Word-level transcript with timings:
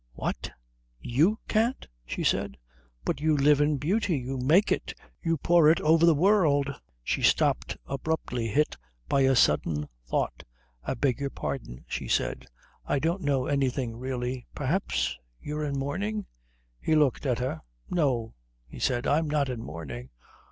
"What 0.13 0.49
you 0.99 1.37
can't?" 1.47 1.87
she 2.07 2.23
said. 2.23 2.57
"But 3.05 3.21
you 3.21 3.37
live 3.37 3.61
in 3.61 3.77
beauty. 3.77 4.17
You 4.17 4.39
make 4.39 4.71
it. 4.71 4.95
You 5.21 5.37
pour 5.37 5.69
it 5.69 5.79
over 5.81 6.07
the 6.07 6.15
world" 6.15 6.73
She 7.03 7.21
stopped 7.21 7.77
abruptly, 7.85 8.47
hit 8.47 8.77
by 9.07 9.21
a 9.21 9.35
sudden 9.35 9.87
thought. 10.07 10.41
"I 10.81 10.95
beg 10.95 11.19
your 11.19 11.29
pardon," 11.29 11.85
she 11.87 12.07
said. 12.07 12.47
"I 12.83 12.97
don't 12.97 13.21
know 13.21 13.45
anything 13.45 13.95
really. 13.95 14.47
Perhaps 14.55 15.19
you're 15.39 15.63
in 15.63 15.77
mourning?" 15.77 16.25
He 16.79 16.95
looked 16.95 17.27
at 17.27 17.37
her. 17.37 17.61
"No," 17.87 18.33
he 18.65 18.79
said, 18.79 19.05
"I'm 19.05 19.29
not 19.29 19.49
in 19.49 19.61
mourning." 19.63 20.09